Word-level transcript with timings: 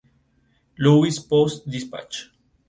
Louis 0.77 1.19
Post 1.29 1.67
Dispatch. 1.69 2.31